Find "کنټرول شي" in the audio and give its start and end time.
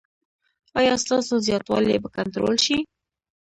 2.17-2.77